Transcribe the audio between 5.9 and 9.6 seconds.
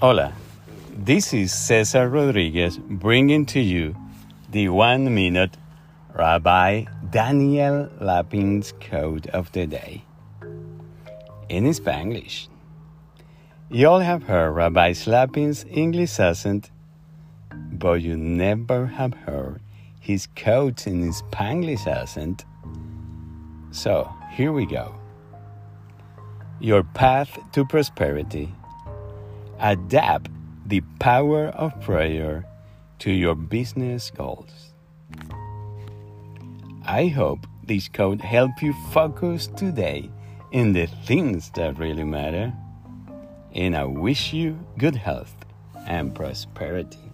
Rabbi Daniel Lapin's quote of